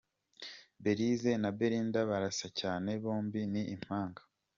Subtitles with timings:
[0.83, 4.21] Belise na Belinda barasa cyane, bombi ni impanga.